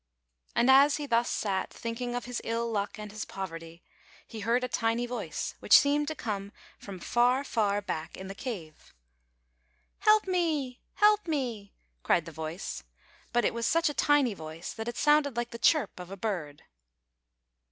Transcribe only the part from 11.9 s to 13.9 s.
cried the voice; but it was such